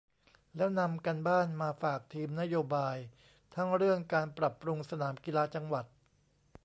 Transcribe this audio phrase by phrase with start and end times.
[0.55, 2.97] แล้วนำการบ้านมาฝากทีมนโยบาย
[3.55, 5.85] ทั้งเรื่องการปรับปรุงสนามกีฬาจังหวัด